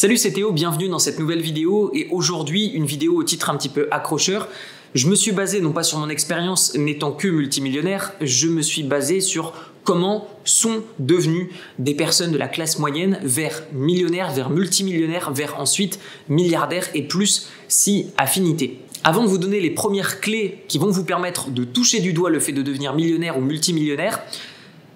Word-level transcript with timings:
Salut, 0.00 0.16
c'est 0.16 0.30
Théo, 0.30 0.52
bienvenue 0.52 0.88
dans 0.88 1.00
cette 1.00 1.18
nouvelle 1.18 1.40
vidéo 1.40 1.90
et 1.92 2.06
aujourd'hui 2.12 2.66
une 2.66 2.86
vidéo 2.86 3.16
au 3.16 3.24
titre 3.24 3.50
un 3.50 3.56
petit 3.56 3.68
peu 3.68 3.88
accrocheur. 3.90 4.46
Je 4.94 5.08
me 5.08 5.16
suis 5.16 5.32
basé 5.32 5.60
non 5.60 5.72
pas 5.72 5.82
sur 5.82 5.98
mon 5.98 6.08
expérience 6.08 6.76
n'étant 6.76 7.10
que 7.10 7.26
multimillionnaire, 7.26 8.12
je 8.20 8.46
me 8.46 8.62
suis 8.62 8.84
basé 8.84 9.20
sur 9.20 9.54
comment 9.82 10.28
sont 10.44 10.84
devenus 11.00 11.48
des 11.80 11.94
personnes 11.94 12.30
de 12.30 12.38
la 12.38 12.46
classe 12.46 12.78
moyenne 12.78 13.18
vers 13.24 13.64
millionnaires, 13.72 14.32
vers 14.32 14.50
multimillionnaires, 14.50 15.32
vers 15.32 15.58
ensuite 15.58 15.98
milliardaires 16.28 16.86
et 16.94 17.02
plus 17.02 17.48
si 17.66 18.06
affinité. 18.18 18.78
Avant 19.02 19.24
de 19.24 19.28
vous 19.28 19.38
donner 19.38 19.58
les 19.58 19.70
premières 19.70 20.20
clés 20.20 20.62
qui 20.68 20.78
vont 20.78 20.92
vous 20.92 21.04
permettre 21.04 21.50
de 21.50 21.64
toucher 21.64 21.98
du 21.98 22.12
doigt 22.12 22.30
le 22.30 22.38
fait 22.38 22.52
de 22.52 22.62
devenir 22.62 22.94
millionnaire 22.94 23.36
ou 23.36 23.40
multimillionnaire, 23.40 24.20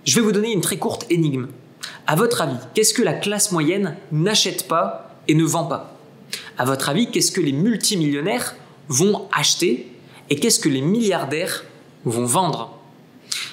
je 0.05 0.14
vais 0.14 0.25
vous 0.25 0.30
donner 0.30 0.53
une 0.53 0.61
très 0.61 0.79
courte 0.79 1.07
énigme. 1.11 1.48
À 2.07 2.17
votre 2.17 2.43
avis, 2.43 2.57
qu'est-ce 2.75 2.95
que 2.95 3.03
la 3.03 3.12
classe 3.12 3.53
moyenne 3.53 3.96
n'achète 4.11 4.69
pas 4.69 5.17
et 5.29 5.35
ne 5.35 5.45
vend 5.45 5.64
pas? 5.64 5.96
À 6.59 6.64
votre 6.64 6.89
avis, 6.89 7.11
qu'est-ce 7.11 7.32
que 7.32 7.41
les 7.41 7.53
multimillionnaires 7.53 8.55
vont 8.89 9.29
acheter 9.32 9.93
et 10.31 10.36
qu'est-ce 10.36 10.61
que 10.61 10.68
les 10.68 10.81
milliardaires 10.81 11.64
vont 12.05 12.25
vendre? 12.25 12.79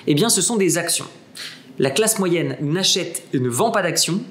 Eh 0.07 0.15
bien, 0.15 0.29
ce 0.29 0.41
sont 0.41 0.55
des 0.55 0.77
actions. 0.77 1.05
La 1.77 1.91
classe 1.91 2.19
moyenne 2.19 2.57
n'achète 2.61 3.23
et 3.33 3.39
ne 3.39 3.49
vend 3.49 3.71
pas 3.71 3.81
d'actions. 3.81 4.21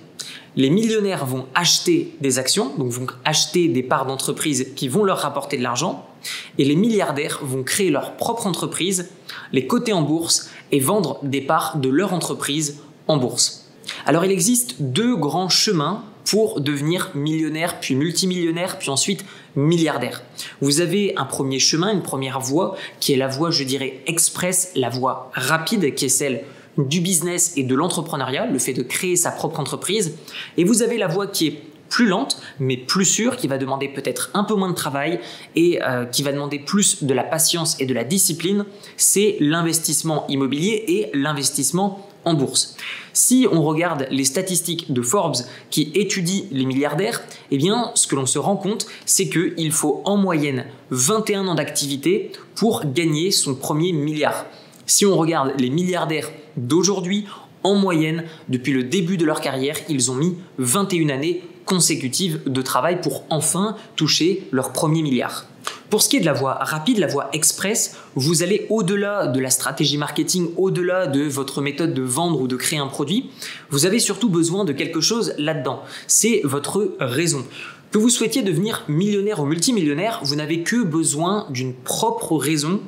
Les 0.57 0.71
millionnaires 0.71 1.25
vont 1.25 1.47
acheter 1.55 2.15
des 2.21 2.39
actions, 2.39 2.75
donc 2.77 2.91
vont 2.91 3.07
acheter 3.25 3.69
des 3.69 3.83
parts 3.83 4.07
d'entreprise 4.07 4.73
qui 4.75 4.89
vont 4.89 5.05
leur 5.05 5.19
rapporter 5.19 5.57
de 5.57 5.63
l'argent. 5.63 6.07
Et 6.59 6.65
les 6.65 6.77
milliardaires 6.77 7.39
vont 7.43 7.63
créer 7.63 7.91
leur 7.91 8.17
propre 8.17 8.47
entreprise, 8.47 9.09
les 9.53 9.67
coter 9.67 9.93
en 9.93 10.03
bourse 10.03 10.51
et 10.73 10.81
vendre 10.81 11.21
des 11.23 11.41
parts 11.41 11.79
de 11.79 11.89
leur 11.89 12.13
entreprise 12.13 12.79
en 13.07 13.17
bourse. 13.17 13.58
Alors 14.09 14.25
il 14.25 14.33
existe 14.33 14.77
deux 14.81 15.17
grands 15.17 15.51
chemins 15.51 16.03
pour 16.25 16.63
devenir 16.63 17.11
millionnaire, 17.15 17.79
puis 17.79 17.95
multimillionnaire, 17.95 18.79
puis 18.79 18.89
ensuite 18.89 19.23
milliardaire. 19.55 20.23
Vous 20.63 20.81
avez 20.81 21.13
un 21.19 21.27
premier 21.27 21.59
chemin, 21.59 21.93
une 21.93 22.01
première 22.01 22.41
voie, 22.41 22.75
qui 23.01 23.13
est 23.13 23.17
la 23.17 23.29
voie, 23.29 23.51
je 23.51 23.65
dirais, 23.65 24.01
express, 24.07 24.73
la 24.75 24.89
voie 24.89 25.31
rapide, 25.35 25.95
qui 25.95 26.07
est 26.07 26.09
celle 26.09 26.45
du 26.79 27.03
business 27.03 27.53
et 27.57 27.65
de 27.65 27.75
l'entrepreneuriat, 27.75 28.47
le 28.47 28.59
fait 28.59 28.73
de 28.73 28.83
créer 28.83 29.15
sa 29.15 29.31
propre 29.31 29.61
entreprise. 29.61 30.17
Et 30.57 30.65
vous 30.65 30.81
avez 30.81 30.97
la 30.97 31.07
voie 31.07 31.27
qui 31.27 31.49
est 31.49 31.63
plus 31.91 32.07
lente, 32.07 32.41
mais 32.59 32.79
plus 32.79 33.05
sûre, 33.05 33.37
qui 33.37 33.47
va 33.47 33.59
demander 33.59 33.89
peut-être 33.89 34.31
un 34.33 34.45
peu 34.45 34.55
moins 34.55 34.71
de 34.71 34.75
travail 34.75 35.21
et 35.55 35.83
euh, 35.83 36.07
qui 36.07 36.23
va 36.23 36.33
demander 36.33 36.59
plus 36.59 37.05
de 37.05 37.13
la 37.13 37.25
patience 37.25 37.79
et 37.79 37.85
de 37.85 37.93
la 37.93 38.05
discipline, 38.05 38.65
c'est 38.97 39.37
l'investissement 39.41 40.27
immobilier 40.29 40.85
et 40.89 41.11
l'investissement 41.13 42.08
en 42.25 42.35
bourse. 42.35 42.77
Si 43.13 43.47
on 43.51 43.63
regarde 43.63 44.07
les 44.11 44.25
statistiques 44.25 44.93
de 44.93 45.03
Forbes 45.03 45.37
qui 45.71 45.91
étudient 45.95 46.45
les 46.51 46.67
milliardaires, 46.67 47.23
eh 47.51 47.57
bien, 47.57 47.91
ce 47.95 48.07
que 48.07 48.17
l'on 48.17 48.27
se 48.27 48.39
rend 48.39 48.57
compte, 48.57 48.87
c'est 49.07 49.29
qu'il 49.29 49.73
faut 49.73 50.03
en 50.05 50.17
moyenne 50.17 50.65
21 50.91 51.49
ans 51.49 51.55
d'activité 51.55 52.33
pour 52.55 52.85
gagner 52.87 53.31
son 53.31 53.55
premier 53.55 53.93
milliard. 53.93 54.47
Si 54.87 55.05
on 55.05 55.17
regarde 55.17 55.53
les 55.59 55.71
milliardaires 55.71 56.31
d'aujourd'hui, 56.57 57.27
en 57.65 57.75
moyenne, 57.75 58.25
depuis 58.49 58.73
le 58.73 58.85
début 58.85 59.17
de 59.17 59.25
leur 59.25 59.41
carrière, 59.41 59.77
ils 59.89 60.11
ont 60.11 60.15
mis 60.15 60.37
21 60.59 61.09
années 61.11 61.43
consécutives 61.65 62.41
de 62.47 62.63
travail 62.63 63.01
pour 63.01 63.25
enfin 63.29 63.77
toucher 63.97 64.49
leur 64.53 64.73
premier 64.73 65.03
milliard. 65.03 65.47
Pour 65.91 66.03
ce 66.03 66.11
qui 66.11 66.19
est 66.19 66.21
de 66.21 66.27
la 66.27 66.35
voie 66.35 66.55
rapide, 66.61 66.99
la 66.99 67.07
voie 67.07 67.31
express, 67.33 67.97
vous 68.15 68.43
allez 68.43 68.67
au-delà 68.69 69.27
de 69.27 69.41
la 69.41 69.49
stratégie 69.49 69.97
marketing, 69.97 70.51
au-delà 70.59 71.07
de 71.07 71.23
votre 71.23 71.63
méthode 71.63 71.95
de 71.95 72.03
vendre 72.03 72.43
ou 72.43 72.47
de 72.47 72.57
créer 72.57 72.79
un 72.79 72.89
produit. 72.89 73.31
Vous 73.71 73.87
avez 73.87 73.99
surtout 73.99 74.29
besoin 74.29 74.67
de 74.67 74.75
quelque 74.75 75.01
chose 75.01 75.33
là-dedans. 75.39 75.83
C'est 76.07 76.43
votre 76.45 76.97
raison. 77.01 77.43
Que 77.91 77.97
vous 77.97 78.11
souhaitiez 78.11 78.43
devenir 78.43 78.85
millionnaire 78.87 79.41
ou 79.41 79.47
multimillionnaire, 79.47 80.21
vous 80.23 80.35
n'avez 80.35 80.63
que 80.63 80.83
besoin 80.83 81.47
d'une 81.49 81.73
propre 81.73 82.37
raison 82.37 82.83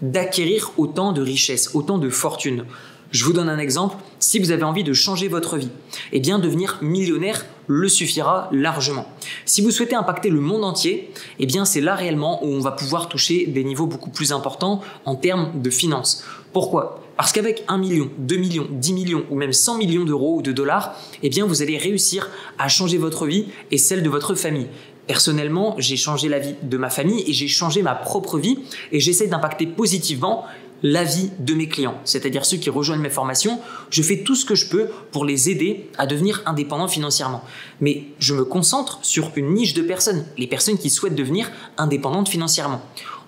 d'acquérir 0.00 0.72
autant 0.78 1.12
de 1.12 1.20
richesses, 1.20 1.74
autant 1.74 1.98
de 1.98 2.08
fortune. 2.08 2.64
Je 3.12 3.24
vous 3.24 3.32
donne 3.32 3.48
un 3.48 3.58
exemple. 3.58 3.96
Si 4.18 4.38
vous 4.38 4.50
avez 4.50 4.64
envie 4.64 4.84
de 4.84 4.92
changer 4.92 5.28
votre 5.28 5.56
vie, 5.56 5.70
eh 6.12 6.20
bien 6.20 6.38
devenir 6.38 6.78
millionnaire 6.82 7.46
le 7.68 7.88
suffira 7.88 8.48
largement. 8.52 9.06
Si 9.44 9.62
vous 9.62 9.70
souhaitez 9.70 9.94
impacter 9.94 10.28
le 10.28 10.40
monde 10.40 10.64
entier, 10.64 11.12
eh 11.38 11.46
bien 11.46 11.64
c'est 11.64 11.80
là 11.80 11.94
réellement 11.94 12.44
où 12.44 12.48
on 12.48 12.60
va 12.60 12.72
pouvoir 12.72 13.08
toucher 13.08 13.46
des 13.46 13.64
niveaux 13.64 13.86
beaucoup 13.86 14.10
plus 14.10 14.32
importants 14.32 14.80
en 15.04 15.14
termes 15.14 15.60
de 15.60 15.70
finances. 15.70 16.24
Pourquoi? 16.52 17.00
Parce 17.16 17.32
qu'avec 17.32 17.64
1 17.68 17.78
million, 17.78 18.10
2 18.18 18.36
millions, 18.36 18.66
10 18.70 18.92
millions 18.92 19.24
ou 19.30 19.36
même 19.36 19.52
100 19.52 19.78
millions 19.78 20.04
d'euros 20.04 20.36
ou 20.36 20.42
de 20.42 20.52
dollars, 20.52 20.94
eh 21.22 21.30
bien 21.30 21.46
vous 21.46 21.62
allez 21.62 21.78
réussir 21.78 22.28
à 22.58 22.68
changer 22.68 22.98
votre 22.98 23.26
vie 23.26 23.46
et 23.70 23.78
celle 23.78 24.02
de 24.02 24.10
votre 24.10 24.34
famille. 24.34 24.66
Personnellement, 25.06 25.76
j'ai 25.78 25.96
changé 25.96 26.28
la 26.28 26.40
vie 26.40 26.56
de 26.62 26.76
ma 26.76 26.90
famille 26.90 27.22
et 27.26 27.32
j'ai 27.32 27.46
changé 27.46 27.82
ma 27.82 27.94
propre 27.94 28.38
vie 28.38 28.58
et 28.90 28.98
j'essaie 28.98 29.28
d'impacter 29.28 29.66
positivement 29.66 30.44
la 30.92 31.02
vie 31.02 31.30
de 31.40 31.52
mes 31.54 31.68
clients, 31.68 31.98
c'est-à-dire 32.04 32.44
ceux 32.44 32.58
qui 32.58 32.70
rejoignent 32.70 33.02
mes 33.02 33.10
formations. 33.10 33.58
Je 33.90 34.02
fais 34.02 34.18
tout 34.18 34.36
ce 34.36 34.44
que 34.44 34.54
je 34.54 34.68
peux 34.68 34.86
pour 35.10 35.24
les 35.24 35.50
aider 35.50 35.90
à 35.98 36.06
devenir 36.06 36.42
indépendants 36.46 36.86
financièrement. 36.86 37.42
Mais 37.80 38.04
je 38.20 38.34
me 38.34 38.44
concentre 38.44 39.00
sur 39.02 39.32
une 39.34 39.52
niche 39.52 39.74
de 39.74 39.82
personnes, 39.82 40.24
les 40.38 40.46
personnes 40.46 40.78
qui 40.78 40.88
souhaitent 40.88 41.16
devenir 41.16 41.50
indépendantes 41.76 42.28
financièrement. 42.28 42.82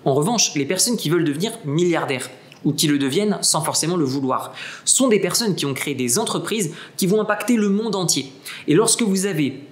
En 0.05 0.13
revanche, 0.13 0.55
les 0.55 0.63
personnes 0.63 0.95
qui 0.95 1.09
veulent 1.09 1.25
devenir 1.25 1.51
milliardaires, 1.65 2.29
ou 2.63 2.71
qui 2.71 2.87
le 2.87 2.97
deviennent 2.97 3.37
sans 3.41 3.61
forcément 3.61 3.97
le 3.97 4.05
vouloir, 4.05 4.53
sont 4.85 5.09
des 5.09 5.19
personnes 5.19 5.55
qui 5.55 5.65
ont 5.65 5.73
créé 5.73 5.95
des 5.95 6.17
entreprises 6.17 6.73
qui 6.95 7.07
vont 7.07 7.19
impacter 7.19 7.57
le 7.57 7.69
monde 7.69 7.95
entier. 7.95 8.31
Et 8.67 8.73
lorsque 8.73 9.01
vous 9.01 9.25
avez 9.25 9.63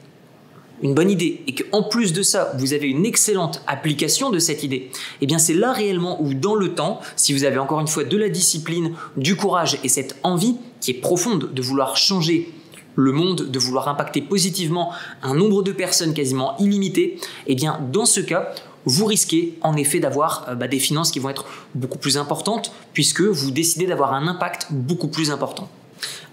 une 0.81 0.93
bonne 0.93 1.09
idée 1.09 1.41
et 1.47 1.55
qu'en 1.55 1.83
plus 1.83 2.13
de 2.13 2.21
ça, 2.21 2.53
vous 2.57 2.73
avez 2.73 2.87
une 2.87 3.05
excellente 3.05 3.61
application 3.67 4.29
de 4.29 4.39
cette 4.39 4.63
idée, 4.63 4.91
eh 5.21 5.25
bien 5.25 5.39
c'est 5.39 5.53
là 5.53 5.71
réellement 5.71 6.21
où 6.21 6.33
dans 6.33 6.55
le 6.55 6.75
temps, 6.75 6.99
si 7.15 7.33
vous 7.33 7.43
avez 7.43 7.57
encore 7.57 7.79
une 7.79 7.87
fois 7.87 8.03
de 8.03 8.17
la 8.17 8.29
discipline, 8.29 8.93
du 9.15 9.35
courage 9.35 9.79
et 9.83 9.89
cette 9.89 10.17
envie 10.23 10.55
qui 10.81 10.91
est 10.91 11.01
profonde 11.01 11.53
de 11.53 11.61
vouloir 11.61 11.97
changer 11.97 12.51
le 12.95 13.11
monde, 13.11 13.49
de 13.49 13.59
vouloir 13.59 13.87
impacter 13.87 14.21
positivement 14.21 14.91
un 15.21 15.35
nombre 15.35 15.61
de 15.61 15.71
personnes 15.71 16.13
quasiment 16.13 16.57
illimité, 16.57 17.19
eh 17.45 17.55
bien 17.55 17.79
dans 17.91 18.05
ce 18.05 18.19
cas, 18.19 18.53
vous 18.85 19.05
risquez 19.05 19.57
en 19.61 19.75
effet 19.75 19.99
d'avoir 19.99 20.45
euh, 20.47 20.55
bah, 20.55 20.67
des 20.67 20.79
finances 20.79 21.11
qui 21.11 21.19
vont 21.19 21.29
être 21.29 21.45
beaucoup 21.75 21.97
plus 21.97 22.17
importantes 22.17 22.71
puisque 22.93 23.21
vous 23.21 23.51
décidez 23.51 23.85
d'avoir 23.85 24.13
un 24.13 24.27
impact 24.27 24.67
beaucoup 24.71 25.09
plus 25.09 25.29
important. 25.29 25.69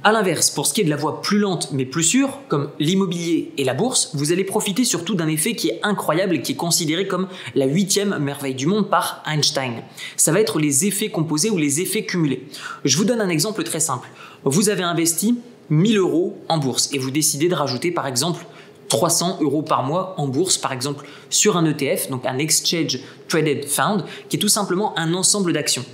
A 0.07 0.13
l'inverse, 0.13 0.51
pour 0.51 0.67
ce 0.67 0.75
qui 0.75 0.83
est 0.83 0.85
de 0.85 0.91
la 0.91 0.97
voie 0.97 1.23
plus 1.23 1.39
lente 1.39 1.73
mais 1.73 1.87
plus 1.87 2.03
sûre, 2.03 2.41
comme 2.49 2.69
l'immobilier 2.79 3.53
et 3.57 3.65
la 3.65 3.73
bourse, 3.73 4.11
vous 4.13 4.33
allez 4.33 4.45
profiter 4.45 4.85
surtout 4.85 5.15
d'un 5.15 5.29
effet 5.29 5.55
qui 5.55 5.71
est 5.71 5.81
incroyable 5.83 6.35
et 6.35 6.43
qui 6.43 6.53
est 6.53 6.57
considéré 6.57 7.09
comme 7.09 7.27
la 7.55 7.65
huitième 7.65 8.19
merveille 8.19 8.55
du 8.55 8.67
monde 8.67 8.91
par 8.91 9.23
Einstein. 9.27 9.83
Ça 10.19 10.31
va 10.31 10.41
être 10.41 10.59
les 10.59 10.85
effets 10.85 11.09
composés 11.09 11.49
ou 11.49 11.57
les 11.57 11.81
effets 11.81 12.05
cumulés. 12.05 12.47
Je 12.85 12.99
vous 12.99 13.07
donne 13.07 13.23
un 13.23 13.31
exemple 13.31 13.63
très 13.63 13.81
simple. 13.81 14.07
Vous 14.45 14.69
avez 14.69 14.83
investi 14.83 15.39
1000 15.71 15.97
euros 15.97 16.37
en 16.51 16.59
bourse 16.59 16.91
et 16.93 16.99
vous 16.99 17.11
décidez 17.11 17.49
de 17.49 17.55
rajouter 17.55 17.91
par 17.91 18.07
exemple 18.07 18.45
300 18.89 19.39
euros 19.41 19.63
par 19.63 19.85
mois 19.85 20.17
en 20.19 20.29
bourse, 20.29 20.59
par 20.59 20.73
exemple 20.73 21.07
sur 21.31 21.57
un 21.57 21.65
ETF, 21.65 22.11
donc 22.11 22.27
un 22.27 22.37
Exchange 22.37 22.99
Traded 23.29 23.65
Fund, 23.65 24.05
qui 24.29 24.37
est 24.37 24.39
tout 24.39 24.49
simplement 24.49 24.93
un 24.99 25.15
ensemble 25.15 25.55
d'actions 25.55 25.87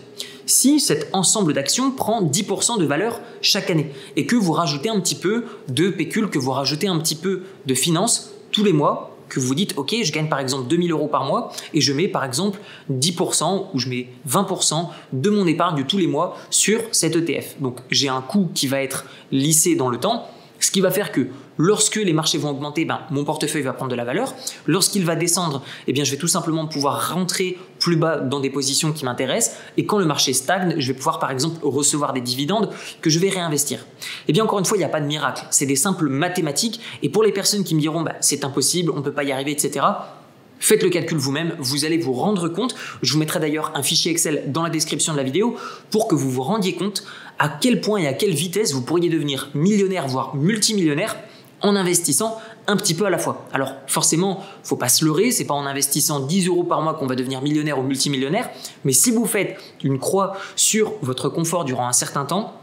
si 0.50 0.81
cet 0.81 1.09
ensemble 1.12 1.53
d'actions 1.53 1.91
prend 1.91 2.22
10% 2.22 2.78
de 2.78 2.84
valeur 2.84 3.21
chaque 3.41 3.71
année 3.71 3.93
et 4.16 4.27
que 4.27 4.37
vous 4.37 4.53
rajoutez 4.53 4.88
un 4.88 5.00
petit 5.00 5.15
peu 5.15 5.44
de 5.69 5.88
pécule, 5.88 6.28
que 6.28 6.38
vous 6.38 6.50
rajoutez 6.50 6.88
un 6.88 6.99
petit 6.99 7.15
peu 7.15 7.43
de 7.66 7.75
finances 7.75 8.33
tous 8.50 8.65
les 8.65 8.72
mois, 8.72 9.16
que 9.28 9.39
vous 9.39 9.55
dites, 9.55 9.75
OK, 9.77 9.94
je 10.03 10.12
gagne 10.12 10.28
par 10.28 10.41
exemple 10.41 10.69
2000 10.69 10.91
euros 10.91 11.06
par 11.06 11.25
mois 11.25 11.53
et 11.72 11.81
je 11.81 11.93
mets 11.93 12.09
par 12.09 12.25
exemple 12.25 12.59
10% 12.93 13.69
ou 13.72 13.78
je 13.78 13.89
mets 13.89 14.09
20% 14.28 14.89
de 15.12 15.31
mon 15.31 15.47
épargne 15.47 15.84
tous 15.84 15.99
les 15.99 16.09
mois 16.09 16.37
sur 16.50 16.81
cet 16.91 17.15
ETF. 17.15 17.60
Donc 17.60 17.78
j'ai 17.91 18.09
un 18.09 18.21
coût 18.21 18.50
qui 18.53 18.66
va 18.66 18.83
être 18.83 19.06
lissé 19.31 19.77
dans 19.77 19.89
le 19.89 19.99
temps 19.99 20.27
ce 20.60 20.71
qui 20.71 20.81
va 20.81 20.91
faire 20.91 21.10
que 21.10 21.28
lorsque 21.56 21.97
les 21.97 22.12
marchés 22.12 22.39
vont 22.39 22.50
augmenter, 22.50 22.84
ben, 22.84 23.00
mon 23.10 23.25
portefeuille 23.25 23.62
va 23.62 23.72
prendre 23.72 23.91
de 23.91 23.97
la 23.97 24.05
valeur. 24.05 24.34
Lorsqu'il 24.66 25.04
va 25.04 25.16
descendre, 25.16 25.63
eh 25.86 25.92
bien, 25.92 26.04
je 26.04 26.10
vais 26.10 26.19
tout 26.19 26.28
simplement 26.28 26.66
pouvoir 26.66 27.15
rentrer 27.15 27.59
plus 27.80 27.97
bas 27.97 28.18
dans 28.18 28.38
des 28.38 28.50
positions 28.50 28.92
qui 28.92 29.04
m'intéressent. 29.04 29.56
Et 29.77 29.86
quand 29.86 29.98
le 29.98 30.04
marché 30.04 30.32
stagne, 30.32 30.74
je 30.78 30.92
vais 30.92 30.97
pouvoir 30.97 31.18
par 31.18 31.32
exemple 31.32 31.59
recevoir 31.62 32.12
des 32.12 32.21
dividendes 32.21 32.71
que 33.00 33.10
je 33.10 33.18
vais 33.18 33.30
réinvestir. 33.30 33.84
Eh 34.28 34.32
bien, 34.32 34.44
encore 34.44 34.60
une 34.60 34.65
fois, 34.65 34.77
il 34.77 34.80
n'y 34.80 34.84
a 34.84 34.91
pas 34.91 35.00
de 35.00 35.06
miracle. 35.06 35.44
C'est 35.50 35.66
des 35.66 35.77
simples 35.77 36.09
mathématiques. 36.09 36.80
Et 37.03 37.09
pour 37.09 37.24
les 37.24 37.32
personnes 37.32 37.65
qui 37.65 37.74
me 37.74 37.80
diront, 37.80 38.03
ben, 38.03 38.15
c'est 38.21 38.44
impossible, 38.44 38.92
on 38.94 38.98
ne 38.98 39.03
peut 39.03 39.12
pas 39.12 39.24
y 39.24 39.32
arriver, 39.32 39.50
etc., 39.50 39.84
Faites 40.62 40.82
le 40.82 40.91
calcul 40.91 41.16
vous-même, 41.16 41.56
vous 41.59 41.86
allez 41.86 41.97
vous 41.97 42.12
rendre 42.12 42.47
compte. 42.48 42.74
Je 43.00 43.15
vous 43.15 43.18
mettrai 43.18 43.41
d'ailleurs 43.41 43.72
un 43.74 43.82
fichier 43.82 44.12
Excel 44.12 44.44
dans 44.48 44.62
la 44.62 44.68
description 44.68 45.15
de 45.15 45.16
la 45.16 45.24
vidéo 45.24 45.56
pour 45.91 46.06
que 46.06 46.15
vous 46.15 46.30
vous 46.30 46.42
rendiez 46.42 46.74
compte 46.74 47.03
à 47.38 47.48
quel 47.48 47.80
point 47.80 48.00
et 48.00 48.06
à 48.06 48.12
quelle 48.12 48.34
vitesse 48.34 48.74
vous 48.74 48.82
pourriez 48.82 49.09
devenir 49.09 49.48
millionnaire, 49.54 50.06
voire 50.06 50.36
multimillionnaire 50.36 51.16
en 51.62 51.77
investissant 51.77 52.39
un 52.66 52.77
petit 52.77 52.95
peu 52.95 53.07
à 53.07 53.10
la 53.10 53.18
fois. 53.18 53.47
Alors 53.53 53.72
forcément, 53.86 54.45
faut 54.62 54.77
pas 54.77 54.89
se 54.89 55.04
leurrer, 55.04 55.30
c'est 55.30 55.45
pas 55.45 55.54
en 55.54 55.66
investissant 55.66 56.21
10 56.21 56.48
euros 56.48 56.65
par 56.65 56.83
mois 56.83 56.95
qu'on 56.95 57.07
va 57.07 57.16
devenir 57.16 57.42
millionnaire 57.42 57.78
ou 57.78 57.83
multimillionnaire, 57.83 58.51
mais 58.84 58.92
si 58.92 59.10
vous 59.10 59.27
faites 59.27 59.57
une 59.83 59.98
croix 59.98 60.36
sur 60.57 60.92
votre 61.03 61.28
confort 61.28 61.65
durant 61.65 61.89
un 61.89 61.92
certain 61.92 62.24
temps, 62.24 62.59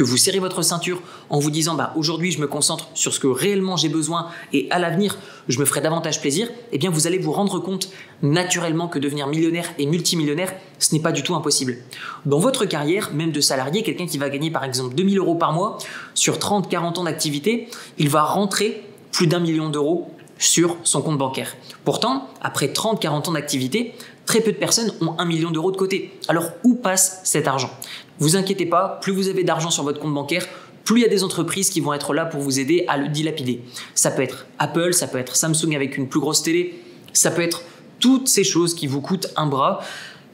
que 0.00 0.04
vous 0.04 0.16
serrez 0.16 0.38
votre 0.38 0.62
ceinture 0.62 1.02
en 1.28 1.40
vous 1.40 1.50
disant 1.50 1.74
bah 1.74 1.92
aujourd'hui 1.94 2.30
je 2.30 2.40
me 2.40 2.46
concentre 2.46 2.88
sur 2.94 3.12
ce 3.12 3.20
que 3.20 3.26
réellement 3.26 3.76
j'ai 3.76 3.90
besoin 3.90 4.28
et 4.54 4.66
à 4.70 4.78
l'avenir 4.78 5.18
je 5.46 5.58
me 5.58 5.66
ferai 5.66 5.82
davantage 5.82 6.22
plaisir, 6.22 6.48
eh 6.72 6.78
bien 6.78 6.88
vous 6.88 7.06
allez 7.06 7.18
vous 7.18 7.32
rendre 7.32 7.58
compte 7.58 7.90
naturellement 8.22 8.88
que 8.88 8.98
devenir 8.98 9.26
millionnaire 9.26 9.68
et 9.76 9.84
multimillionnaire, 9.84 10.54
ce 10.78 10.94
n'est 10.94 11.02
pas 11.02 11.12
du 11.12 11.22
tout 11.22 11.34
impossible. 11.34 11.76
Dans 12.24 12.38
votre 12.38 12.64
carrière, 12.64 13.10
même 13.12 13.30
de 13.30 13.42
salarié, 13.42 13.82
quelqu'un 13.82 14.06
qui 14.06 14.16
va 14.16 14.30
gagner 14.30 14.50
par 14.50 14.64
exemple 14.64 14.94
2000 14.94 15.18
euros 15.18 15.34
par 15.34 15.52
mois 15.52 15.76
sur 16.14 16.38
30-40 16.38 17.00
ans 17.00 17.04
d'activité, 17.04 17.68
il 17.98 18.08
va 18.08 18.22
rentrer 18.22 18.82
plus 19.12 19.26
d'un 19.26 19.40
million 19.40 19.68
d'euros 19.68 20.10
sur 20.38 20.78
son 20.82 21.02
compte 21.02 21.18
bancaire. 21.18 21.54
Pourtant, 21.84 22.26
après 22.40 22.68
30-40 22.68 23.28
ans 23.28 23.32
d'activité, 23.32 23.94
très 24.24 24.40
peu 24.40 24.52
de 24.52 24.56
personnes 24.56 24.94
ont 25.02 25.14
un 25.18 25.26
million 25.26 25.50
d'euros 25.50 25.72
de 25.72 25.76
côté. 25.76 26.18
Alors 26.26 26.44
où 26.64 26.76
passe 26.76 27.20
cet 27.24 27.46
argent? 27.46 27.70
Vous 28.20 28.36
inquiétez 28.36 28.66
pas, 28.66 28.98
plus 29.02 29.12
vous 29.12 29.28
avez 29.28 29.44
d'argent 29.44 29.70
sur 29.70 29.82
votre 29.82 29.98
compte 29.98 30.14
bancaire, 30.14 30.46
plus 30.84 31.00
il 31.00 31.02
y 31.02 31.06
a 31.06 31.08
des 31.08 31.24
entreprises 31.24 31.70
qui 31.70 31.80
vont 31.80 31.92
être 31.92 32.14
là 32.14 32.26
pour 32.26 32.40
vous 32.40 32.60
aider 32.60 32.84
à 32.86 32.96
le 32.96 33.08
dilapider. 33.08 33.62
Ça 33.94 34.10
peut 34.10 34.22
être 34.22 34.46
Apple, 34.58 34.92
ça 34.92 35.08
peut 35.08 35.18
être 35.18 35.36
Samsung 35.36 35.74
avec 35.74 35.96
une 35.96 36.08
plus 36.08 36.20
grosse 36.20 36.42
télé, 36.42 36.80
ça 37.12 37.30
peut 37.30 37.42
être 37.42 37.62
toutes 37.98 38.28
ces 38.28 38.44
choses 38.44 38.74
qui 38.74 38.86
vous 38.86 39.00
coûtent 39.00 39.28
un 39.36 39.46
bras 39.46 39.80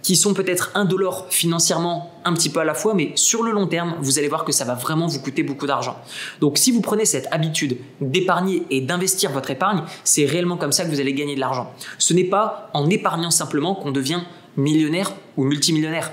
qui 0.07 0.15
sont 0.15 0.35
peut-être 0.35 0.71
indolores 0.75 1.27
financièrement 1.31 2.13
un 2.25 2.33
petit 2.33 2.49
peu 2.49 2.61
à 2.61 2.65
la 2.65 2.75
fois, 2.75 2.95
mais 2.95 3.11
sur 3.17 3.43
le 3.43 3.51
long 3.51 3.67
terme, 3.67 3.97
vous 4.01 4.21
allez 4.21 4.29
voir 4.29 4.45
que 4.45 4.53
ça 4.53 4.65
va 4.65 4.75
vraiment 4.75 5.09
vous 5.09 5.19
coûter 5.19 5.43
beaucoup 5.43 5.67
d'argent. 5.67 5.97
Donc 6.41 6.59
si 6.59 6.71
vous 6.71 6.81
prenez 6.81 7.05
cette 7.05 7.27
habitude 7.33 7.77
d'épargner 8.01 8.63
et 8.71 8.81
d'investir 8.81 9.33
votre 9.33 9.51
épargne, 9.51 9.83
c'est 10.05 10.25
réellement 10.25 10.59
comme 10.59 10.71
ça 10.71 10.85
que 10.85 10.91
vous 10.91 11.01
allez 11.01 11.13
gagner 11.13 11.35
de 11.35 11.41
l'argent. 11.41 11.73
Ce 11.99 12.15
n'est 12.15 12.23
pas 12.23 12.71
en 12.73 12.89
épargnant 12.89 13.33
simplement 13.33 13.75
qu'on 13.75 13.91
devient 13.91 14.21
millionnaire 14.57 15.13
ou 15.37 15.43
multimillionnaire, 15.43 16.13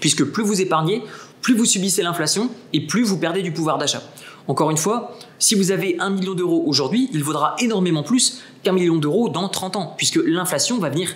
puisque 0.00 0.24
plus 0.24 0.44
vous 0.44 0.60
épargnez, 0.60 1.02
plus 1.40 1.54
vous 1.54 1.64
subissez 1.64 2.02
l'inflation 2.02 2.50
et 2.72 2.86
plus 2.86 3.02
vous 3.02 3.18
perdez 3.18 3.42
du 3.42 3.52
pouvoir 3.52 3.78
d'achat. 3.78 4.02
Encore 4.46 4.70
une 4.70 4.76
fois, 4.76 5.16
si 5.38 5.54
vous 5.54 5.70
avez 5.70 5.96
un 6.00 6.10
million 6.10 6.34
d'euros 6.34 6.64
aujourd'hui, 6.66 7.08
il 7.12 7.24
vaudra 7.24 7.56
énormément 7.58 8.02
plus 8.02 8.42
qu'un 8.62 8.72
million 8.72 8.96
d'euros 8.96 9.28
dans 9.28 9.48
30 9.48 9.76
ans, 9.76 9.94
puisque 9.96 10.16
l'inflation 10.16 10.78
va 10.78 10.90
venir 10.90 11.14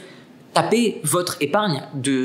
taper 0.54 1.00
votre 1.04 1.36
épargne 1.40 1.82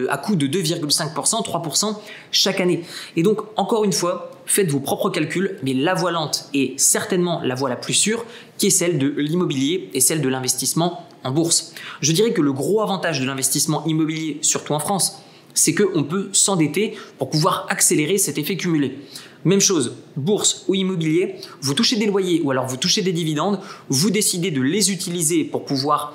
à 0.10 0.18
coût 0.18 0.36
de 0.36 0.48
2,5%, 0.48 1.44
3% 1.44 1.96
chaque 2.32 2.62
année. 2.62 2.84
Et 3.16 3.24
donc, 3.24 3.42
encore 3.58 3.84
une 3.84 3.92
fois, 3.92 4.32
faites 4.46 4.72
vos 4.72 4.80
propres 4.80 5.10
calculs, 5.10 5.58
mais 5.64 5.74
la 5.74 5.94
voie 5.94 6.12
lente 6.12 6.50
est 6.54 6.80
certainement 6.80 7.42
la 7.44 7.56
voie 7.56 7.70
la 7.70 7.76
plus 7.76 7.94
sûre, 7.94 8.26
qui 8.58 8.68
est 8.68 8.72
celle 8.72 8.98
de 8.98 9.08
l'immobilier 9.08 9.90
et 9.94 10.00
celle 10.00 10.22
de 10.22 10.30
l'investissement 10.30 11.06
en 11.24 11.32
bourse. 11.32 11.74
Je 12.02 12.12
dirais 12.12 12.32
que 12.32 12.42
le 12.42 12.54
gros 12.54 12.82
avantage 12.82 13.20
de 13.20 13.26
l'investissement 13.26 13.86
immobilier, 13.86 14.40
surtout 14.42 14.74
en 14.74 14.80
France, 14.80 15.22
c'est 15.54 15.74
qu'on 15.74 16.04
peut 16.04 16.30
s'endetter 16.34 16.96
pour 17.18 17.30
pouvoir 17.30 17.66
accélérer 17.70 18.18
cet 18.18 18.38
effet 18.38 18.58
cumulé. 18.58 18.98
Même 19.46 19.60
chose, 19.60 19.96
bourse 20.16 20.64
ou 20.68 20.76
immobilier, 20.76 21.36
vous 21.62 21.74
touchez 21.74 21.98
des 21.98 22.06
loyers 22.06 22.42
ou 22.44 22.52
alors 22.52 22.66
vous 22.66 22.78
touchez 22.78 23.02
des 23.02 23.12
dividendes, 23.12 23.60
vous 23.90 24.10
décidez 24.10 24.52
de 24.52 24.62
les 24.62 24.92
utiliser 24.92 25.44
pour 25.44 25.66
pouvoir 25.66 26.14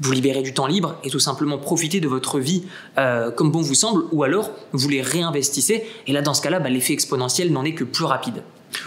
vous 0.00 0.12
libérez 0.12 0.42
du 0.42 0.54
temps 0.54 0.66
libre 0.66 0.96
et 1.02 1.10
tout 1.10 1.18
simplement 1.18 1.58
profiter 1.58 2.00
de 2.00 2.08
votre 2.08 2.38
vie 2.38 2.64
euh, 2.98 3.30
comme 3.30 3.50
bon 3.50 3.60
vous 3.60 3.74
semble, 3.74 4.04
ou 4.12 4.22
alors 4.22 4.52
vous 4.72 4.88
les 4.88 5.02
réinvestissez, 5.02 5.84
et 6.06 6.12
là 6.12 6.22
dans 6.22 6.34
ce 6.34 6.42
cas-là, 6.42 6.60
bah, 6.60 6.68
l'effet 6.68 6.92
exponentiel 6.92 7.52
n'en 7.52 7.64
est 7.64 7.74
que 7.74 7.84
plus 7.84 8.04
rapide. 8.04 8.42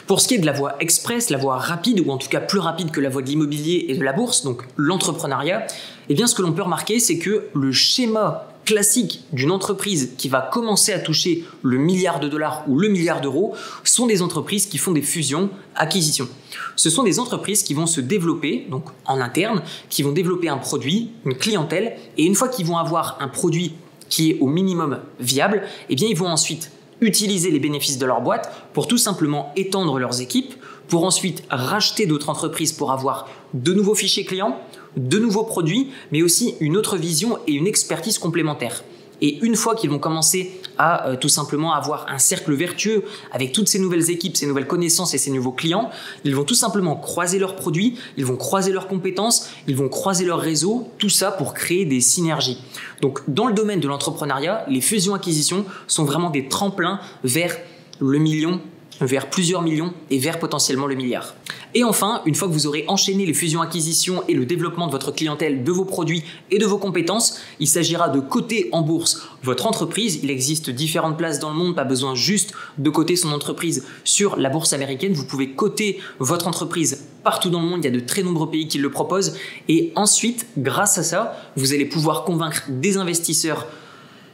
Pour 0.07 0.21
ce 0.21 0.27
qui 0.27 0.35
est 0.35 0.37
de 0.37 0.45
la 0.45 0.51
voie 0.51 0.75
express, 0.79 1.29
la 1.29 1.37
voie 1.37 1.57
rapide, 1.57 2.01
ou 2.05 2.11
en 2.11 2.17
tout 2.17 2.29
cas 2.29 2.39
plus 2.39 2.59
rapide 2.59 2.91
que 2.91 3.01
la 3.01 3.09
voie 3.09 3.21
de 3.21 3.27
l'immobilier 3.27 3.85
et 3.89 3.97
de 3.97 4.03
la 4.03 4.13
bourse, 4.13 4.43
donc 4.43 4.61
l'entrepreneuriat, 4.77 5.65
eh 6.09 6.13
bien 6.13 6.27
ce 6.27 6.35
que 6.35 6.41
l'on 6.41 6.53
peut 6.53 6.61
remarquer, 6.61 6.99
c'est 6.99 7.17
que 7.17 7.47
le 7.53 7.71
schéma 7.71 8.50
classique 8.65 9.23
d'une 9.33 9.51
entreprise 9.51 10.13
qui 10.17 10.29
va 10.29 10.41
commencer 10.41 10.93
à 10.93 10.99
toucher 10.99 11.45
le 11.63 11.77
milliard 11.77 12.19
de 12.19 12.27
dollars 12.27 12.63
ou 12.67 12.77
le 12.77 12.89
milliard 12.89 13.21
d'euros 13.21 13.55
sont 13.83 14.07
des 14.07 14.21
entreprises 14.21 14.65
qui 14.65 14.77
font 14.77 14.91
des 14.91 15.01
fusions, 15.01 15.49
acquisitions. 15.75 16.27
Ce 16.75 16.89
sont 16.89 17.03
des 17.03 17.19
entreprises 17.19 17.63
qui 17.63 17.73
vont 17.73 17.87
se 17.87 18.01
développer, 18.01 18.67
donc 18.69 18.85
en 19.05 19.19
interne, 19.19 19.61
qui 19.89 20.03
vont 20.03 20.11
développer 20.11 20.49
un 20.49 20.57
produit, 20.57 21.11
une 21.25 21.35
clientèle, 21.35 21.97
et 22.17 22.23
une 22.23 22.35
fois 22.35 22.49
qu'ils 22.49 22.65
vont 22.65 22.77
avoir 22.77 23.17
un 23.19 23.27
produit 23.27 23.73
qui 24.09 24.31
est 24.31 24.39
au 24.39 24.47
minimum 24.47 24.99
viable, 25.19 25.63
eh 25.89 25.95
bien 25.95 26.07
ils 26.07 26.17
vont 26.17 26.27
ensuite 26.27 26.71
utiliser 26.99 27.49
les 27.49 27.59
bénéfices 27.59 27.97
de 27.97 28.05
leur 28.05 28.21
boîte 28.21 28.51
pour 28.73 28.87
tout 28.87 28.97
simplement 28.97 29.51
étendre 29.55 29.97
leurs 29.99 30.21
équipes, 30.21 30.53
pour 30.87 31.05
ensuite 31.05 31.43
racheter 31.49 32.05
d'autres 32.05 32.29
entreprises 32.29 32.73
pour 32.73 32.91
avoir 32.91 33.29
de 33.53 33.73
nouveaux 33.73 33.95
fichiers 33.95 34.25
clients, 34.25 34.59
de 34.97 35.19
nouveaux 35.19 35.43
produits, 35.43 35.91
mais 36.11 36.21
aussi 36.21 36.55
une 36.59 36.77
autre 36.77 36.97
vision 36.97 37.37
et 37.47 37.53
une 37.53 37.67
expertise 37.67 38.17
complémentaire. 38.17 38.83
Et 39.21 39.37
une 39.43 39.55
fois 39.55 39.75
qu'ils 39.75 39.91
vont 39.91 39.99
commencer 39.99 40.59
à 40.79 41.07
euh, 41.07 41.15
tout 41.15 41.29
simplement 41.29 41.73
avoir 41.73 42.07
un 42.09 42.17
cercle 42.17 42.53
vertueux 42.53 43.03
avec 43.31 43.51
toutes 43.51 43.67
ces 43.67 43.77
nouvelles 43.77 44.09
équipes, 44.09 44.35
ces 44.35 44.47
nouvelles 44.47 44.65
connaissances 44.65 45.13
et 45.13 45.19
ces 45.19 45.29
nouveaux 45.29 45.51
clients, 45.51 45.91
ils 46.23 46.35
vont 46.35 46.43
tout 46.43 46.55
simplement 46.55 46.95
croiser 46.95 47.37
leurs 47.37 47.55
produits, 47.55 47.97
ils 48.17 48.25
vont 48.25 48.35
croiser 48.35 48.71
leurs 48.71 48.87
compétences, 48.87 49.49
ils 49.67 49.75
vont 49.75 49.89
croiser 49.89 50.25
leur 50.25 50.39
réseau, 50.39 50.89
tout 50.97 51.09
ça 51.09 51.31
pour 51.31 51.53
créer 51.53 51.85
des 51.85 52.01
synergies. 52.01 52.59
Donc 53.01 53.21
dans 53.27 53.45
le 53.45 53.53
domaine 53.53 53.79
de 53.79 53.87
l'entrepreneuriat, 53.87 54.65
les 54.67 54.81
fusions-acquisitions 54.81 55.65
sont 55.85 56.03
vraiment 56.03 56.31
des 56.31 56.47
tremplins 56.47 56.99
vers 57.23 57.55
le 57.99 58.17
million, 58.17 58.59
vers 59.05 59.29
plusieurs 59.29 59.61
millions 59.61 59.93
et 60.09 60.19
vers 60.19 60.39
potentiellement 60.39 60.87
le 60.87 60.95
milliard. 60.95 61.35
Et 61.73 61.83
enfin, 61.83 62.21
une 62.25 62.35
fois 62.35 62.47
que 62.47 62.53
vous 62.53 62.67
aurez 62.67 62.83
enchaîné 62.87 63.25
les 63.25 63.33
fusions-acquisitions 63.33 64.23
et 64.27 64.33
le 64.33 64.45
développement 64.45 64.87
de 64.87 64.91
votre 64.91 65.11
clientèle, 65.11 65.63
de 65.63 65.71
vos 65.71 65.85
produits 65.85 66.23
et 66.49 66.57
de 66.57 66.65
vos 66.65 66.77
compétences, 66.77 67.39
il 67.59 67.67
s'agira 67.67 68.09
de 68.09 68.19
coter 68.19 68.69
en 68.71 68.81
bourse 68.81 69.27
votre 69.43 69.65
entreprise. 69.65 70.19
Il 70.23 70.29
existe 70.29 70.69
différentes 70.69 71.17
places 71.17 71.39
dans 71.39 71.49
le 71.49 71.55
monde, 71.55 71.75
pas 71.75 71.83
besoin 71.83 72.13
juste 72.13 72.53
de 72.77 72.89
coter 72.89 73.15
son 73.15 73.31
entreprise 73.31 73.85
sur 74.03 74.37
la 74.37 74.49
bourse 74.49 74.73
américaine. 74.73 75.13
Vous 75.13 75.25
pouvez 75.25 75.51
coter 75.51 75.99
votre 76.19 76.47
entreprise 76.47 77.05
partout 77.23 77.49
dans 77.49 77.61
le 77.61 77.67
monde, 77.67 77.81
il 77.83 77.85
y 77.85 77.87
a 77.87 77.95
de 77.95 78.03
très 78.03 78.23
nombreux 78.23 78.49
pays 78.49 78.67
qui 78.67 78.77
le 78.77 78.89
proposent. 78.89 79.37
Et 79.67 79.91
ensuite, 79.95 80.47
grâce 80.57 80.97
à 80.97 81.03
ça, 81.03 81.37
vous 81.55 81.73
allez 81.73 81.85
pouvoir 81.85 82.23
convaincre 82.23 82.63
des 82.69 82.97
investisseurs 82.97 83.67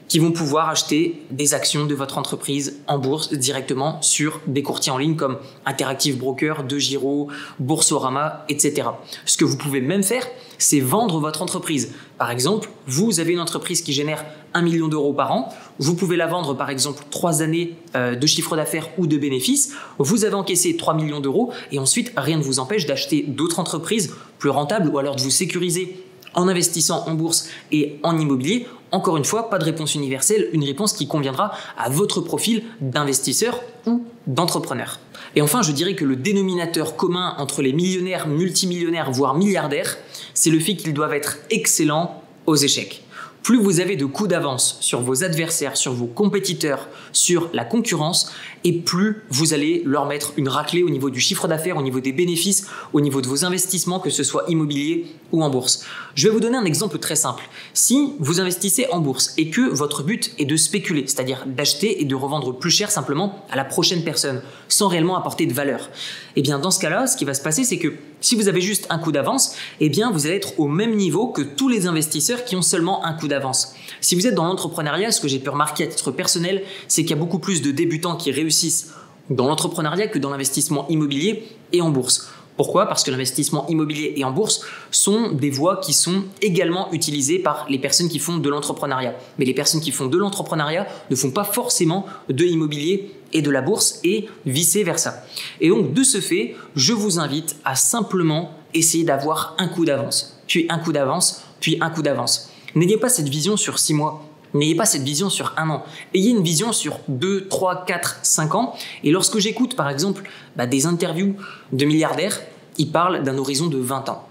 qui 0.07 0.19
vont 0.19 0.31
pouvoir 0.31 0.69
acheter 0.69 1.21
des 1.31 1.54
actions 1.54 1.86
de 1.86 1.94
votre 1.94 2.18
entreprise 2.18 2.77
en 2.88 2.98
bourse 2.98 3.33
directement 3.33 4.01
sur 4.01 4.39
des 4.48 4.63
courtiers 4.63 4.92
en 4.92 4.98
ligne 4.98 5.15
comme 5.15 5.38
Interactive 5.65 6.18
Broker, 6.18 6.63
De 6.63 6.77
Giro, 6.77 7.30
Boursorama, 7.59 8.45
etc. 8.50 8.89
Ce 9.25 9.38
que 9.38 9.45
vous 9.45 9.57
pouvez 9.57 9.81
même 9.81 10.04
faire, 10.04 10.25
c'est 10.57 10.80
vendre 10.80 11.19
votre 11.19 11.42
entreprise. 11.42 11.94
Par 12.18 12.31
exemple, 12.31 12.69
vous 12.88 13.19
avez 13.19 13.33
une 13.33 13.39
entreprise 13.39 13.81
qui 13.81 13.94
génère 13.94 14.25
1 14.54 14.62
million 14.62 14.88
d'euros 14.88 15.13
par 15.13 15.31
an, 15.31 15.50
vous 15.77 15.95
pouvez 15.95 16.15
la 16.15 16.25
vendre 16.25 16.56
par 16.56 16.69
exemple 16.69 17.03
3 17.12 17.42
années 17.44 17.75
euh, 17.95 18.15
de 18.15 18.27
chiffre 18.27 18.56
d'affaires 18.56 18.89
ou 18.98 19.06
de 19.06 19.18
bénéfices, 19.18 19.74
vous 20.00 20.25
avez 20.25 20.33
encaissé 20.33 20.77
3 20.77 20.95
millions 20.95 21.19
d'euros 21.19 21.51
et 21.71 21.77
ensuite 21.77 22.12
rien 22.18 22.38
ne 22.38 22.44
vous 22.44 22.60
empêche 22.60 22.86
d'acheter 22.86 23.24
d'autres 23.27 23.60
entreprises 23.60 24.15
plus 24.39 24.50
rentables 24.50 24.89
ou 24.89 24.98
alors 24.98 25.15
de 25.15 25.21
vous 25.21 25.30
sécuriser 25.30 26.06
en 26.38 26.48
investissant 26.48 27.03
en 27.08 27.15
bourse 27.15 27.50
et 27.74 28.00
en 28.03 28.17
immobilier 28.17 28.67
encore 28.91 29.17
une 29.17 29.25
fois, 29.25 29.50
pas 29.50 29.58
de 29.58 29.65
réponse 29.65 29.96
universelle, 29.96 30.50
une 30.53 30.63
réponse 30.63 30.94
qui 30.94 31.08
conviendra 31.08 31.51
à 31.77 31.89
votre 31.89 32.22
profil 32.22 32.63
d'investisseur 32.79 33.62
ou 33.86 34.06
d'entrepreneur. 34.27 35.00
Et 35.36 35.41
enfin, 35.41 35.62
je 35.62 35.72
dirais 35.72 35.96
que 35.96 36.06
le 36.06 36.15
dénominateur 36.15 36.96
commun 36.96 37.36
entre 37.38 37.62
les 37.62 37.74
millionnaires, 37.74 38.27
multimillionnaires, 38.27 39.12
voire 39.12 39.36
milliardaires, 39.36 39.98
c'est 40.34 40.50
le 40.50 40.60
fait 40.60 40.75
qu'ils 40.75 40.94
doivent 40.94 41.13
être 41.13 41.38
excellents 41.50 42.24
aux 42.46 42.56
échecs. 42.56 43.03
Plus 43.44 43.62
vous 43.62 43.79
avez 43.79 43.96
de 43.96 44.06
coups 44.06 44.29
d'avance 44.29 44.77
sur 44.82 45.01
vos 45.01 45.24
adversaires, 45.24 45.77
sur 45.77 45.94
vos 45.94 46.06
compétiteurs, 46.06 46.88
sur 47.13 47.50
la 47.53 47.63
concurrence, 47.63 48.32
et 48.63 48.74
plus 48.74 49.24
vous 49.29 49.53
allez 49.53 49.84
leur 49.86 50.06
mettre 50.06 50.34
une 50.36 50.50
raclée 50.50 50.84
au 50.84 50.89
niveau 50.89 51.10
du 51.10 51.20
chiffre 51.20 51.48
d'affaires, 51.48 51.77
au 51.77 51.82
niveau 51.82 52.01
des 52.01 52.12
bénéfices, 52.12 52.67
au 52.91 53.00
niveau 53.00 53.22
de 53.22 53.27
vos 53.27 53.46
investissements, 53.46 54.00
que 54.00 54.10
ce 54.10 54.24
soit 54.24 54.44
immobilier 54.50 55.06
ou 55.32 55.44
en 55.44 55.50
bourse. 55.50 55.86
Je 56.15 56.27
vais 56.27 56.34
vous 56.34 56.39
donner 56.39 56.58
un 56.58 56.65
exemple 56.65 56.98
très 57.00 57.15
simple. 57.15 57.44
Si 57.74 58.13
vous 58.20 58.41
investissez 58.41 58.88
en 58.91 59.00
bourse 59.00 59.34
et 59.38 59.50
que 59.50 59.62
votre 59.62 60.03
but 60.03 60.34
est 60.39 60.46
de 60.46 60.58
spéculer, 60.58 61.03
c'est-à-dire 61.08 61.46
d'acheter 61.46 62.01
et 62.01 62.06
de 62.06 62.15
revendre 62.15 62.58
plus 62.58 62.72
cher 62.72 62.91
simplement 62.91 63.46
à 63.50 63.56
la 63.56 63.63
prochaine 63.63 64.03
personne, 64.03 64.41
sans 64.67 64.88
réellement 64.88 65.17
apporter 65.17 65.46
de 65.46 65.53
valeur, 65.53 65.89
eh 66.36 66.41
bien 66.41 66.60
dans 66.60 66.72
ce 66.72 66.79
cas-là, 66.79 67.08
ce 67.08 67.15
qui 67.15 67.25
va 67.25 67.34
se 67.34 67.41
passer, 67.41 67.63
c'est 67.63 67.77
que 67.77 67.94
si 68.21 68.36
vous 68.36 68.47
avez 68.47 68.62
juste 68.62 68.88
un 68.89 68.97
coup 68.97 69.12
d'avance, 69.12 69.55
eh 69.79 69.89
bien 69.89 70.12
vous 70.12 70.25
allez 70.25 70.36
être 70.36 70.59
au 70.59 70.67
même 70.67 70.95
niveau 70.95 71.27
que 71.27 71.41
tous 71.41 71.69
les 71.69 71.88
investisseurs 71.88 72.45
qui 72.45 72.55
ont 72.55 72.62
seulement 72.62 73.05
un 73.05 73.13
coup 73.13 73.27
d'avance. 73.27 73.74
Si 74.01 74.15
vous 74.15 74.27
êtes 74.27 74.36
dans 74.36 74.45
l'entrepreneuriat, 74.45 75.12
ce 75.12 75.21
que 75.21 75.27
j'ai 75.27 75.39
pu 75.39 75.50
remarquer 75.50 75.86
à 75.86 75.88
titre 75.88 76.12
personnel, 76.12 76.63
c'est 76.88 77.03
qu'il 77.03 77.12
y 77.12 77.13
a 77.13 77.21
beaucoup 77.21 77.39
plus 77.39 77.62
de 77.62 77.71
débutants 77.71 78.15
qui 78.15 78.31
réussissent 78.31 78.91
dans 79.29 79.47
l'entrepreneuriat 79.47 80.07
que 80.07 80.19
dans 80.19 80.29
l'investissement 80.29 80.88
immobilier 80.89 81.47
et 81.74 81.81
en 81.81 81.89
bourse. 81.89 82.29
Pourquoi? 82.55 82.88
Parce 82.88 83.03
que 83.03 83.12
l'investissement 83.12 83.67
immobilier 83.67 84.13
et 84.15 84.24
en 84.24 84.31
bourse 84.31 84.62
sont 84.89 85.31
des 85.31 85.51
voies 85.51 85.77
qui 85.77 85.93
sont 85.93 86.24
également 86.41 86.91
utilisées 86.91 87.38
par 87.38 87.67
les 87.69 87.77
personnes 87.77 88.09
qui 88.09 88.17
font 88.17 88.38
de 88.38 88.50
l'entrepreneuriat. 88.50 89.13
Mais 89.38 89.45
les 89.45 89.53
personnes 89.53 89.79
qui 89.79 89.91
font 89.91 90.07
de 90.07 90.17
l'entrepreneuriat 90.17 90.88
ne 91.12 91.15
font 91.15 91.29
pas 91.29 91.43
forcément 91.43 92.07
de 92.29 92.43
l'immobilier 92.43 93.12
et 93.34 93.41
de 93.41 93.51
la 93.51 93.62
bourse 93.62 94.00
et 94.03 94.27
vice-versa. 94.46 95.24
Et 95.62 95.69
donc 95.69 95.93
de 95.93 96.03
ce 96.03 96.22
fait, 96.22 96.55
je 96.75 96.93
vous 96.93 97.19
invite 97.19 97.55
à 97.65 97.75
simplement 97.75 98.51
essayer 98.74 99.03
d'avoir 99.03 99.55
un 99.57 99.67
coup 99.67 99.86
d'avance, 99.86 100.39
puis 100.48 100.65
un 100.69 100.79
coup 100.79 100.91
d'avance, 100.91 101.43
puis 101.60 101.77
un 101.81 101.89
coup 101.89 102.01
d'avance. 102.01 102.50
N'ayez 102.75 102.98
pas 102.98 103.10
cette 103.10 103.29
vision 103.29 103.57
sur 103.57 103.79
six 103.79 103.93
mois. 103.93 104.24
N'ayez 104.53 104.75
pas 104.75 104.86
cette 104.86 105.03
vision 105.03 105.29
sur 105.29 105.53
un 105.57 105.69
an. 105.69 105.84
Ayez 106.13 106.31
une 106.31 106.41
vision 106.41 106.72
sur 106.72 107.00
2, 107.10 107.48
3, 107.48 107.86
4, 107.86 108.19
5 108.24 108.55
ans. 108.55 108.75
Et 109.03 109.12
lorsque 109.12 109.39
j'écoute, 109.39 109.75
par 109.75 109.89
exemple, 109.89 110.24
bah, 110.55 110.65
des 110.65 110.86
interviews 110.86 111.36
de 111.74 111.86
milliardaires, 111.86 112.39
ils 112.77 112.91
parlent 112.91 113.24
d'un 113.24 113.38
horizon 113.38 113.67
de 113.67 113.77
20 113.77 114.10
ans. 114.10 114.25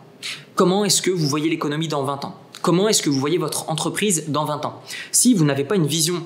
Comment 0.55 0.85
est-ce 0.85 1.03
que 1.03 1.11
vous 1.11 1.29
voyez 1.29 1.51
l'économie 1.51 1.89
dans 1.89 2.03
20 2.03 2.25
ans? 2.25 2.35
Comment 2.63 2.89
est-ce 2.89 3.03
que 3.03 3.11
vous 3.11 3.21
voyez 3.21 3.39
votre 3.39 3.69
entreprise 3.69 4.25
dans 4.29 4.45
20 4.45 4.65
ans? 4.65 4.81
Si 5.13 5.35
vous 5.35 5.45
n'avez 5.45 5.65
pas 5.65 5.77
une 5.77 5.87
vision 5.87 6.23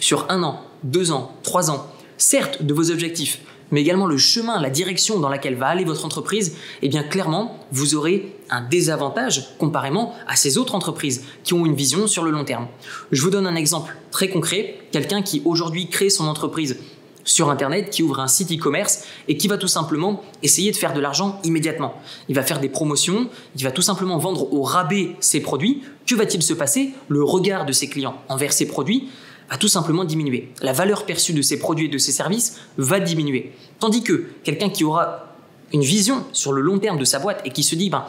sur 0.00 0.26
un 0.30 0.42
an, 0.42 0.62
deux 0.82 1.12
ans, 1.12 1.32
trois 1.42 1.70
ans, 1.70 1.86
certes 2.18 2.62
de 2.62 2.74
vos 2.74 2.90
objectifs, 2.90 3.40
mais 3.70 3.80
également 3.80 4.06
le 4.06 4.18
chemin, 4.18 4.60
la 4.60 4.70
direction 4.70 5.18
dans 5.20 5.28
laquelle 5.28 5.54
va 5.54 5.68
aller 5.68 5.84
votre 5.84 6.04
entreprise, 6.04 6.56
eh 6.82 6.88
bien 6.88 7.02
clairement, 7.02 7.58
vous 7.70 7.94
aurez 7.94 8.34
un 8.50 8.62
désavantage 8.62 9.54
comparément 9.58 10.14
à 10.26 10.36
ces 10.36 10.58
autres 10.58 10.74
entreprises 10.74 11.24
qui 11.44 11.54
ont 11.54 11.66
une 11.66 11.74
vision 11.74 12.06
sur 12.06 12.24
le 12.24 12.30
long 12.30 12.44
terme. 12.44 12.66
Je 13.12 13.22
vous 13.22 13.30
donne 13.30 13.46
un 13.46 13.56
exemple 13.56 13.96
très 14.10 14.28
concret, 14.28 14.78
quelqu'un 14.90 15.22
qui 15.22 15.42
aujourd'hui 15.44 15.88
crée 15.88 16.10
son 16.10 16.26
entreprise 16.26 16.78
sur 17.24 17.50
Internet, 17.50 17.90
qui 17.90 18.02
ouvre 18.02 18.20
un 18.20 18.26
site 18.26 18.50
e-commerce 18.50 19.04
et 19.28 19.36
qui 19.36 19.48
va 19.48 19.58
tout 19.58 19.68
simplement 19.68 20.22
essayer 20.42 20.70
de 20.72 20.76
faire 20.76 20.94
de 20.94 21.00
l'argent 21.00 21.38
immédiatement. 21.44 21.94
Il 22.30 22.34
va 22.34 22.42
faire 22.42 22.58
des 22.58 22.70
promotions, 22.70 23.28
il 23.54 23.64
va 23.64 23.70
tout 23.70 23.82
simplement 23.82 24.16
vendre 24.16 24.50
au 24.54 24.62
rabais 24.62 25.14
ses 25.20 25.40
produits. 25.40 25.82
Que 26.06 26.14
va-t-il 26.14 26.42
se 26.42 26.54
passer? 26.54 26.94
Le 27.08 27.22
regard 27.22 27.66
de 27.66 27.72
ses 27.72 27.88
clients 27.88 28.16
envers 28.30 28.54
ses 28.54 28.66
produits 28.66 29.10
va 29.48 29.56
tout 29.56 29.68
simplement 29.68 30.04
diminuer. 30.04 30.50
La 30.62 30.72
valeur 30.72 31.06
perçue 31.06 31.32
de 31.32 31.42
ses 31.42 31.58
produits 31.58 31.86
et 31.86 31.90
de 31.90 31.98
ses 31.98 32.12
services 32.12 32.58
va 32.76 33.00
diminuer. 33.00 33.52
Tandis 33.80 34.02
que 34.02 34.26
quelqu'un 34.44 34.68
qui 34.68 34.84
aura 34.84 35.34
une 35.72 35.82
vision 35.82 36.24
sur 36.32 36.52
le 36.52 36.60
long 36.60 36.78
terme 36.78 36.98
de 36.98 37.04
sa 37.04 37.18
boîte 37.18 37.42
et 37.44 37.50
qui 37.50 37.62
se 37.62 37.74
dit, 37.74 37.90
ben, 37.90 38.04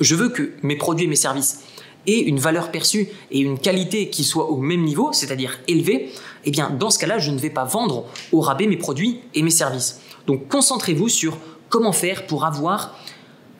je 0.00 0.14
veux 0.14 0.28
que 0.28 0.52
mes 0.62 0.76
produits 0.76 1.06
et 1.06 1.08
mes 1.08 1.16
services 1.16 1.60
aient 2.06 2.20
une 2.20 2.38
valeur 2.38 2.70
perçue 2.70 3.08
et 3.30 3.40
une 3.40 3.58
qualité 3.58 4.10
qui 4.10 4.24
soit 4.24 4.50
au 4.50 4.58
même 4.58 4.82
niveau, 4.82 5.12
c'est-à-dire 5.12 5.58
élevée, 5.68 6.10
eh 6.44 6.50
bien, 6.50 6.70
dans 6.70 6.90
ce 6.90 6.98
cas-là, 6.98 7.18
je 7.18 7.30
ne 7.30 7.38
vais 7.38 7.50
pas 7.50 7.64
vendre 7.64 8.06
au 8.32 8.40
rabais 8.40 8.66
mes 8.66 8.76
produits 8.76 9.20
et 9.34 9.42
mes 9.42 9.50
services. 9.50 10.00
Donc, 10.26 10.48
concentrez-vous 10.48 11.08
sur 11.08 11.38
comment 11.68 11.92
faire 11.92 12.26
pour 12.26 12.44
avoir 12.44 12.98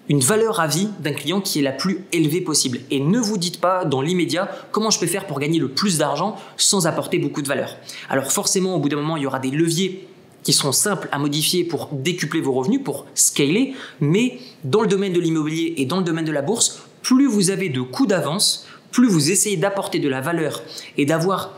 une 0.09 0.21
valeur 0.21 0.61
à 0.61 0.67
vie 0.67 0.89
d'un 1.01 1.13
client 1.13 1.41
qui 1.41 1.59
est 1.59 1.63
la 1.63 1.73
plus 1.73 2.05
élevée 2.13 2.41
possible. 2.41 2.81
Et 2.91 3.01
ne 3.01 3.19
vous 3.19 3.39
dites 3.39 3.61
pas 3.61 3.85
dans 3.85 4.03
l'immédiat 4.03 4.51
comment 4.71 4.91
je 4.91 4.99
peux 4.99 5.07
faire 5.07 5.27
pour 5.27 5.41
gagner 5.41 5.59
le 5.59 5.69
plus 5.69 5.99
d'argent 5.99 6.37
sans 6.57 6.87
apporter 6.87 7.19
beaucoup 7.19 7.43
de 7.43 7.49
valeur. 7.49 7.77
Alors 8.11 8.31
forcément, 8.31 8.77
au 8.77 8.81
bout 8.81 8.89
d'un 8.89 8.97
moment, 8.97 9.17
il 9.17 9.23
y 9.23 9.27
aura 9.27 9.39
des 9.39 9.51
leviers 9.51 10.07
qui 10.43 10.53
seront 10.53 10.73
simples 10.73 11.09
à 11.11 11.19
modifier 11.19 11.65
pour 11.65 11.89
décupler 11.91 12.41
vos 12.41 12.53
revenus, 12.53 12.81
pour 12.85 13.07
scaler, 13.15 13.75
mais 14.01 14.39
dans 14.63 14.83
le 14.83 14.89
domaine 14.89 15.15
de 15.15 15.21
l'immobilier 15.21 15.75
et 15.79 15.87
dans 15.87 15.99
le 15.99 16.05
domaine 16.05 16.27
de 16.27 16.33
la 16.33 16.43
bourse, 16.43 16.83
plus 17.03 17.27
vous 17.27 17.51
avez 17.51 17.71
de 17.71 17.81
coûts 17.81 18.07
d'avance, 18.07 18.67
plus 18.93 19.09
vous 19.09 19.31
essayez 19.31 19.57
d'apporter 19.57 20.01
de 20.01 20.09
la 20.09 20.21
valeur 20.21 20.63
et 20.99 21.07
d'avoir 21.07 21.53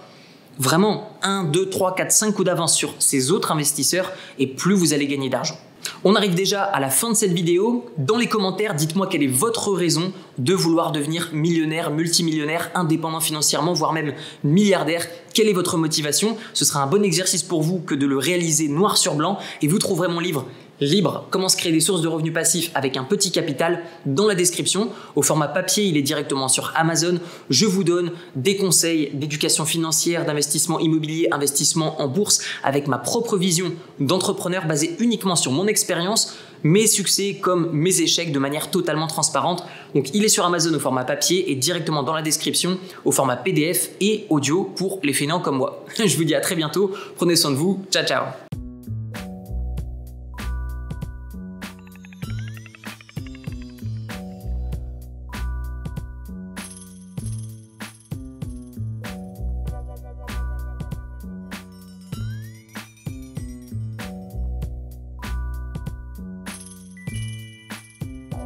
vraiment 0.58 1.10
1, 1.22 1.44
2, 1.44 1.68
3, 1.68 1.96
4, 1.96 2.12
5 2.12 2.32
coups 2.32 2.46
d'avance 2.46 2.74
sur 2.74 2.94
ces 2.98 3.30
autres 3.30 3.52
investisseurs, 3.52 4.12
et 4.38 4.46
plus 4.46 4.74
vous 4.74 4.94
allez 4.94 5.06
gagner 5.06 5.28
d'argent. 5.28 5.58
On 6.04 6.14
arrive 6.14 6.34
déjà 6.34 6.62
à 6.62 6.80
la 6.80 6.90
fin 6.90 7.10
de 7.10 7.16
cette 7.16 7.32
vidéo. 7.32 7.86
Dans 7.98 8.16
les 8.16 8.26
commentaires, 8.26 8.74
dites-moi 8.74 9.06
quelle 9.06 9.22
est 9.22 9.26
votre 9.26 9.72
raison 9.72 10.12
de 10.38 10.54
vouloir 10.54 10.92
devenir 10.92 11.30
millionnaire, 11.32 11.90
multimillionnaire, 11.90 12.70
indépendant 12.74 13.20
financièrement, 13.20 13.72
voire 13.72 13.92
même 13.92 14.14
milliardaire. 14.44 15.06
Quelle 15.34 15.48
est 15.48 15.52
votre 15.52 15.76
motivation? 15.76 16.36
Ce 16.52 16.64
sera 16.64 16.82
un 16.82 16.86
bon 16.86 17.04
exercice 17.04 17.42
pour 17.42 17.62
vous 17.62 17.78
que 17.80 17.94
de 17.94 18.06
le 18.06 18.18
réaliser 18.18 18.68
noir 18.68 18.96
sur 18.96 19.14
blanc 19.14 19.38
et 19.62 19.68
vous 19.68 19.78
trouverez 19.78 20.08
mon 20.08 20.20
livre 20.20 20.46
libre, 20.80 21.26
comment 21.30 21.48
se 21.48 21.56
créer 21.56 21.72
des 21.72 21.80
sources 21.80 22.02
de 22.02 22.08
revenus 22.08 22.32
passifs 22.32 22.70
avec 22.74 22.96
un 22.96 23.04
petit 23.04 23.30
capital 23.30 23.80
dans 24.04 24.26
la 24.26 24.34
description. 24.34 24.90
Au 25.14 25.22
format 25.22 25.48
papier, 25.48 25.84
il 25.84 25.96
est 25.96 26.02
directement 26.02 26.48
sur 26.48 26.72
Amazon. 26.74 27.18
Je 27.50 27.66
vous 27.66 27.84
donne 27.84 28.12
des 28.34 28.56
conseils 28.56 29.10
d'éducation 29.14 29.64
financière, 29.64 30.24
d'investissement 30.24 30.78
immobilier, 30.78 31.28
investissement 31.32 32.00
en 32.00 32.08
bourse 32.08 32.40
avec 32.62 32.88
ma 32.88 32.98
propre 32.98 33.36
vision 33.36 33.72
d'entrepreneur 34.00 34.66
basée 34.66 34.96
uniquement 34.98 35.36
sur 35.36 35.52
mon 35.52 35.66
expérience, 35.66 36.36
mes 36.62 36.86
succès 36.86 37.38
comme 37.40 37.70
mes 37.72 38.00
échecs 38.00 38.32
de 38.32 38.38
manière 38.38 38.70
totalement 38.70 39.06
transparente. 39.06 39.64
Donc 39.94 40.10
il 40.14 40.24
est 40.24 40.28
sur 40.28 40.44
Amazon 40.44 40.74
au 40.74 40.80
format 40.80 41.04
papier 41.04 41.50
et 41.50 41.54
directement 41.54 42.02
dans 42.02 42.14
la 42.14 42.22
description 42.22 42.78
au 43.04 43.12
format 43.12 43.36
PDF 43.36 43.90
et 44.00 44.26
audio 44.30 44.64
pour 44.64 45.00
les 45.02 45.12
fainéants 45.12 45.40
comme 45.40 45.56
moi. 45.56 45.84
Je 46.04 46.16
vous 46.16 46.24
dis 46.24 46.34
à 46.34 46.40
très 46.40 46.54
bientôt. 46.54 46.92
Prenez 47.16 47.36
soin 47.36 47.50
de 47.50 47.56
vous. 47.56 47.82
Ciao 47.90 48.04
ciao. 48.04 48.45